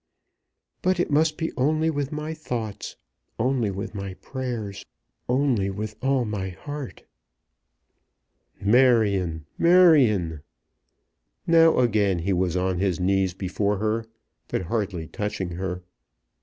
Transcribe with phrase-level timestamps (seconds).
[0.81, 2.95] But it must be only with my thoughts,
[3.37, 4.83] only with my prayers,
[5.29, 7.03] only with all my heart."
[8.59, 10.41] "Marion, Marion!"
[11.45, 14.07] Now again he was on his knees before her,
[14.47, 15.83] but hardly touching her.